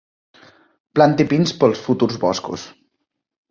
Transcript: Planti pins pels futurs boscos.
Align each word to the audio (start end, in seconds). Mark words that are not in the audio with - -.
Planti 0.99 1.27
pins 1.35 1.53
pels 1.65 1.85
futurs 1.91 2.19
boscos. 2.27 2.67